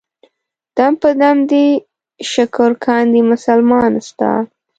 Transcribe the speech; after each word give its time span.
دم 0.77 0.93
په 1.01 1.09
دم 1.21 1.37
دې 1.51 1.65
شکر 2.31 2.71
کاندي 2.85 3.21
مسلمان 3.31 3.91
ستا. 4.07 4.31